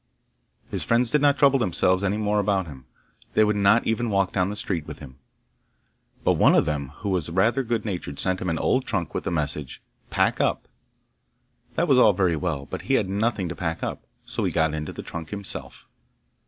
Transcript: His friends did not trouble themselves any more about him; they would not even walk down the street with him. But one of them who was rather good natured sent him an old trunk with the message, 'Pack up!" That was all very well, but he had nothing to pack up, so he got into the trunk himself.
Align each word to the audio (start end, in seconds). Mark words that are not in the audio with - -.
His 0.71 0.83
friends 0.83 1.11
did 1.11 1.21
not 1.21 1.37
trouble 1.37 1.59
themselves 1.59 2.03
any 2.03 2.17
more 2.17 2.39
about 2.39 2.65
him; 2.65 2.85
they 3.35 3.43
would 3.43 3.55
not 3.55 3.85
even 3.85 4.09
walk 4.09 4.31
down 4.33 4.49
the 4.49 4.55
street 4.55 4.87
with 4.87 4.97
him. 4.97 5.17
But 6.23 6.33
one 6.33 6.55
of 6.55 6.65
them 6.65 6.89
who 7.01 7.09
was 7.09 7.29
rather 7.29 7.61
good 7.61 7.85
natured 7.85 8.17
sent 8.17 8.41
him 8.41 8.49
an 8.49 8.57
old 8.57 8.83
trunk 8.85 9.13
with 9.13 9.25
the 9.25 9.31
message, 9.31 9.79
'Pack 10.09 10.41
up!" 10.41 10.67
That 11.75 11.87
was 11.87 11.99
all 11.99 12.13
very 12.13 12.35
well, 12.35 12.65
but 12.65 12.81
he 12.89 12.95
had 12.95 13.09
nothing 13.09 13.47
to 13.49 13.55
pack 13.55 13.83
up, 13.83 14.01
so 14.25 14.43
he 14.43 14.51
got 14.51 14.73
into 14.73 14.91
the 14.91 15.03
trunk 15.03 15.29
himself. 15.29 15.87